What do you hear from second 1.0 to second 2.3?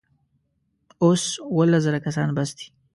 اوس اوولس زره کسان